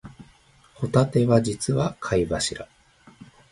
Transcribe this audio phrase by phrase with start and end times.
[0.73, 2.67] ホタテは実は貝柱